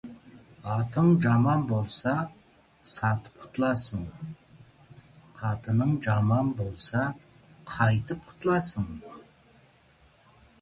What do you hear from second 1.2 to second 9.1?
жаман болса, сатып құтыларсың, қатының жаман болса, қайтіп құтыларсың?!